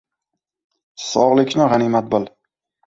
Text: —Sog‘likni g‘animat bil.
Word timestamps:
—Sog‘likni 1.11 1.71
g‘animat 1.77 2.13
bil. 2.17 2.29